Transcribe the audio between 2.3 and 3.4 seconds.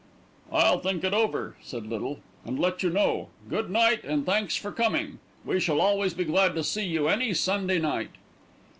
"and let you know.